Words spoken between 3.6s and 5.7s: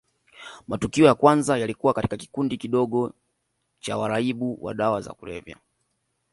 cha waraibu wa dawa za kulevya